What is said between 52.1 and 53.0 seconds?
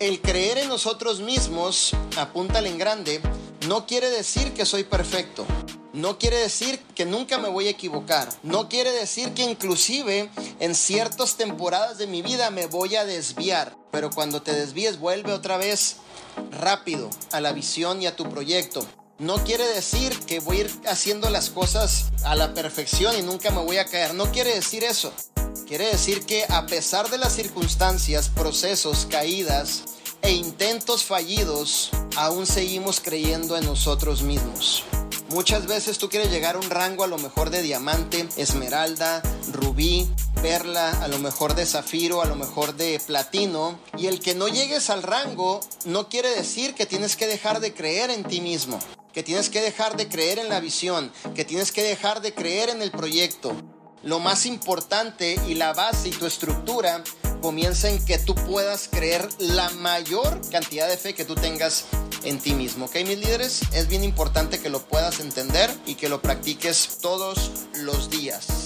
de creer en el